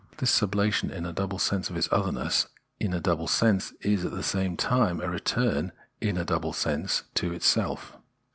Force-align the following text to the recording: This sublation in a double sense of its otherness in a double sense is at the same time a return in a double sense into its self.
This 0.17 0.31
sublation 0.31 0.89
in 0.89 1.05
a 1.05 1.13
double 1.13 1.37
sense 1.37 1.69
of 1.69 1.77
its 1.77 1.87
otherness 1.91 2.47
in 2.79 2.91
a 2.91 2.99
double 2.99 3.27
sense 3.27 3.71
is 3.81 4.03
at 4.03 4.09
the 4.11 4.23
same 4.23 4.57
time 4.57 4.99
a 4.99 5.07
return 5.07 5.71
in 6.01 6.17
a 6.17 6.25
double 6.25 6.53
sense 6.53 7.03
into 7.15 7.31
its 7.33 7.45
self. 7.45 7.95